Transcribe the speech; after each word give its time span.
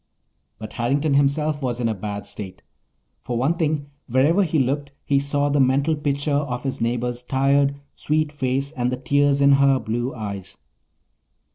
But 0.57 0.73
Harrington 0.73 1.13
himself 1.13 1.61
was 1.61 1.79
in 1.79 1.87
a 1.87 1.93
bad 1.93 2.25
state. 2.25 2.63
For 3.21 3.37
one 3.37 3.53
thing, 3.53 3.85
wherever 4.07 4.41
he 4.41 4.57
looked 4.57 4.91
he 5.05 5.19
saw 5.19 5.47
the 5.47 5.59
mental 5.59 5.95
picture 5.95 6.31
of 6.33 6.63
his 6.63 6.81
neighbour's 6.81 7.21
tired, 7.21 7.75
sweet 7.95 8.31
face 8.31 8.71
and 8.71 8.91
the 8.91 8.97
tears 8.97 9.41
in 9.41 9.51
her 9.51 9.77
blue 9.79 10.11
eyes. 10.15 10.57